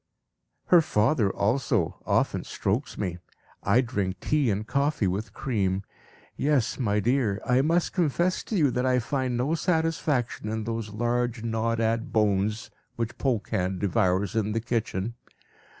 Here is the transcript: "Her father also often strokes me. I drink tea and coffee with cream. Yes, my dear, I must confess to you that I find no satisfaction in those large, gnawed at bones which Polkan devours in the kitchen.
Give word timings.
"Her 0.69 0.81
father 0.81 1.29
also 1.29 1.99
often 2.07 2.43
strokes 2.43 2.97
me. 2.97 3.19
I 3.61 3.81
drink 3.81 4.19
tea 4.19 4.49
and 4.49 4.65
coffee 4.65 5.05
with 5.05 5.31
cream. 5.35 5.83
Yes, 6.35 6.79
my 6.79 6.99
dear, 6.99 7.39
I 7.45 7.61
must 7.61 7.93
confess 7.93 8.41
to 8.45 8.55
you 8.57 8.71
that 8.71 8.83
I 8.87 8.97
find 8.97 9.37
no 9.37 9.53
satisfaction 9.53 10.49
in 10.49 10.63
those 10.63 10.89
large, 10.91 11.43
gnawed 11.43 11.79
at 11.79 12.11
bones 12.11 12.71
which 12.95 13.19
Polkan 13.19 13.77
devours 13.77 14.35
in 14.35 14.53
the 14.53 14.59
kitchen. 14.59 15.13